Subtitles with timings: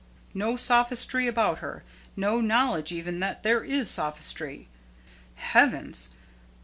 [0.33, 1.83] No sophistry about her;
[2.15, 4.67] no knowledge even that there is sophistry.
[5.35, 6.09] Heavens!